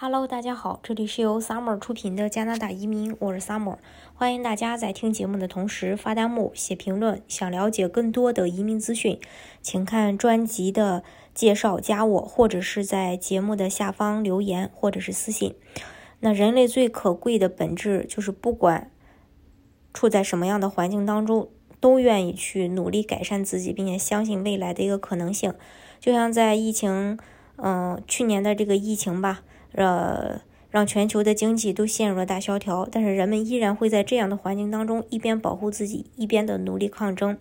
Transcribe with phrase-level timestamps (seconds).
[0.00, 3.78] Hello，大家好，这里是由 Summer 出品的加拿大移民，我是 Summer，
[4.14, 7.20] 欢迎大家在听节目的同时发弹幕、写评论。
[7.26, 9.18] 想了解更多的移民资讯，
[9.60, 11.02] 请看专辑的
[11.34, 15.56] 介绍，加我，或者是在节目的下方留言，或者是私信。
[16.20, 18.92] 那人类最可贵的本质就是，不管
[19.92, 21.48] 处在什么样的环境当中，
[21.80, 25.52] 都愿意去努力改善自己，并且相信未来的一个可能性。
[25.98, 27.18] 就像在疫情，
[27.56, 29.42] 嗯，去年的这个疫情吧。
[29.72, 30.40] 呃，
[30.70, 37.38] 让全球的经济都陷入了大萧条，但是人们依然会在这样的环境当中一边保护自己，一边的努力抗争。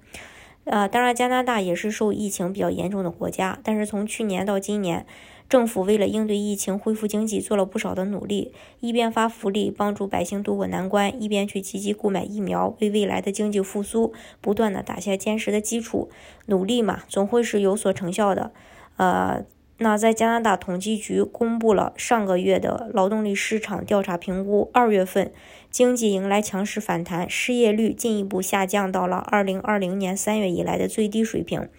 [0.65, 5.05] 呃，当然，加拿大也是受疫情比较严重的国家，但是从去年到今年，
[5.47, 16.09] 政府为了应对疫情、恢复经济，做了不少的努力，一边发福利帮助百姓渡过难关，一边去积极购买疫苗，为未来的经济复苏不断的打下坚实的基础。
[16.47, 18.51] 努力嘛，总会是有所成效的。
[18.97, 19.45] 呃。
[19.79, 25.31] 那在加拿大统计局公布了上个月的劳动力市场调查评估，二月份
[25.69, 31.69] 经济迎来强势反弹，失业率进一步下降到了二零二零年三月以来的最低水平。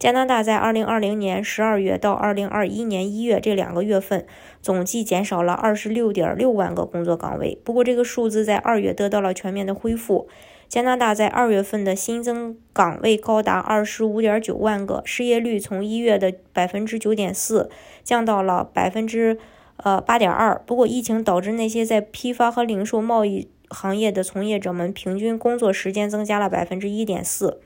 [0.00, 4.24] 加拿大在二零二零年十二月到二零二一年一月这两个月份，
[4.62, 7.60] 总计减少了二十六点六万个工作岗位。
[7.62, 10.26] 不过，这个数字在二月得到了全面的恢复。
[10.70, 17.68] 加拿大在二月份的新增岗位高达二十五点九万个，失业率从一月的百分之九点四
[18.02, 19.36] 降到了百分之
[19.76, 20.62] 呃八点二。
[20.64, 27.60] 不过，疫情导致那些在批发和零售贸易行业的从业者们平均工作时间增加了百分之一点四。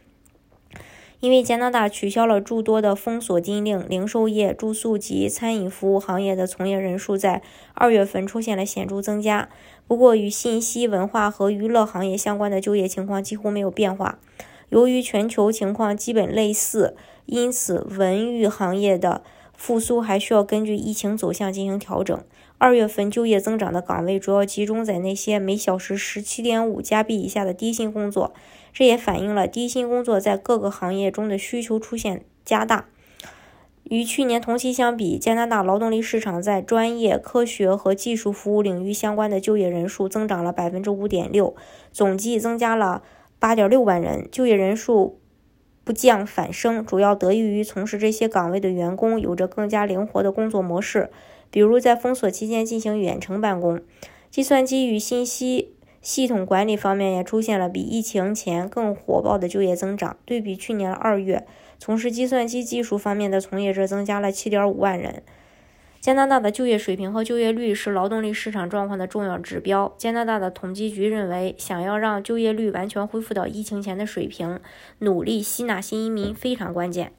[1.24, 7.40] 因为加拿大取消了诸多的封锁禁令，零售业、住宿及餐饮服务行业的从业人数在
[7.72, 9.48] 二月份出现了显著增加。
[9.86, 14.18] 不过，与信息文化和娱乐行业相关的就业情况几乎没有变化。
[14.68, 19.22] 由于全球情况基本类似，因此文娱行业的
[19.56, 22.22] 复苏还需要根据疫情走向进行调整。
[22.58, 28.32] 二月份就业增长的岗位主要集中在那些每小时十七点五加币以下的低薪工作。
[28.72, 32.86] 这也反映了低薪工作在各个行业中的需求出现加大。
[33.84, 41.54] 与去年同期相比，加拿大劳动力市场在专业、科学和技术服务领域相关的就业人数增长了百分之五点六，
[41.92, 43.02] 总计增加了
[43.38, 44.26] 八点六万人。
[44.32, 45.20] 就业人数
[45.84, 51.10] 不降反升，主要得益于从事这些岗位的员工有着更加灵活的工作模式，
[51.50, 53.80] 比如在封锁期间进行远程办公。
[54.30, 55.70] 计算机与信息。
[56.00, 60.18] 系统管理方面也出现了比疫情前更火爆的就业增长。
[60.26, 61.46] 对比去年二月，
[61.78, 65.22] 从事计算机技术方面的从业者增加了七点五万人。
[66.04, 69.94] 加拿大的就业水平和就业率是劳动力市场状况的重要指标。
[69.96, 74.60] 加拿大的统计局认为，想要让就业率完全恢复到疫情前的水平，
[74.98, 77.14] 努力吸纳新移民非常关键。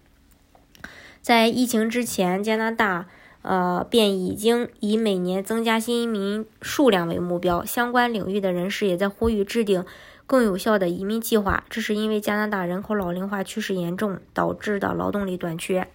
[1.20, 3.08] 在疫情之前，加拿大。
[3.42, 7.64] 呃，便已经以每年增加新移民数量为目标。
[7.64, 9.86] 相关领域的人士也在呼吁制定
[10.28, 11.64] 更有效的移民计划。
[11.70, 15.88] 这是因为加拿大人口老龄化趋势严重导致的劳动力短缺。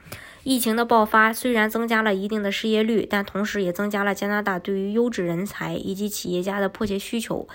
[0.42, 7.46] 疫情的爆发虽然增加了一定的失业率，但同时也增加了加拿大对于优质人才以及企业家的迫切需求。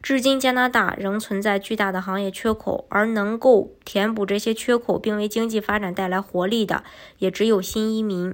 [0.00, 6.84] 至今，加拿大仍存在巨大的行业缺口，而能够填补这些缺口并为经济发展带来活力的，
[7.18, 8.32] 也只有新移民。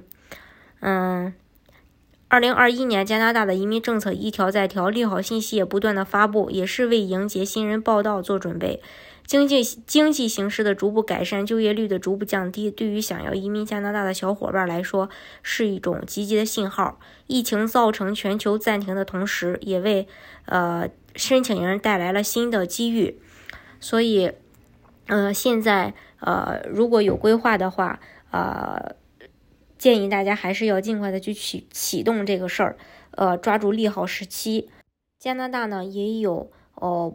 [0.81, 1.33] 嗯，
[2.35, 8.81] 二零二一年加拿大的移民政策一条再条，利好信息也不断的发布，也是为迎接新人报道做准备。
[9.25, 15.09] 经济经济形势的逐步改善，就业率的逐步降低，对于想要移民加拿大的小伙伴来说
[15.43, 16.99] 是一种积极的信号。
[17.27, 20.05] 疫情造成全球暂停的同时，也为
[20.47, 23.17] 呃申请人带来了新的机遇。
[23.79, 24.33] 所以，
[25.07, 28.93] 呃，现在呃如果有规划的话，呃。
[29.77, 32.77] 建议大家还是要尽快的去启启动这个事儿，
[33.11, 34.69] 呃，抓住利好时期。
[35.19, 37.13] 加拿大呢也有呃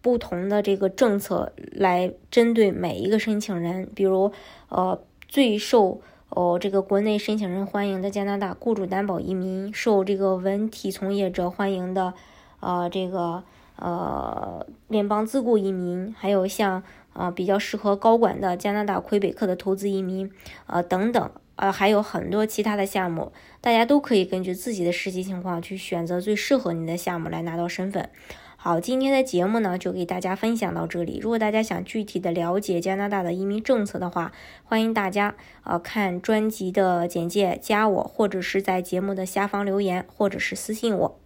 [0.00, 4.32] 不同的这个政策来针对每一个申请人，比如
[4.68, 6.00] 呃最受
[6.30, 12.12] 哦这个国内申请人欢迎的加拿大雇主担保移民，受这个文体从业者欢迎的
[12.60, 13.44] 呃这个
[13.76, 16.82] 呃联邦自雇移民，还有像
[17.12, 20.30] 啊比较适合高管的加拿大魁北克的投资移民
[20.66, 21.30] 啊等等。
[21.56, 28.10] 呃，还有很多其他的项目，大家都可以根据自己的实际情况去选择最适合你的项目来拿到身份。
[28.56, 31.18] 好，今天的节目呢就给大家分享到这里。
[31.22, 34.32] 如果大家想具体的了解加拿大的移民政策的话，
[34.64, 35.34] 欢迎大家
[35.64, 41.23] 呃看专辑的简介，加我或者是在节目的下方留言，或者是私信我。